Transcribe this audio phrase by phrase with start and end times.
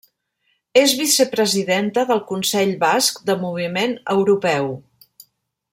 [0.79, 4.75] És Vicepresidenta del Consell Basc de Moviment Europeu.